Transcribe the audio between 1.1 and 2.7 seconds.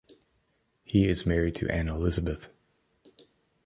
married to Anne Elizabeth.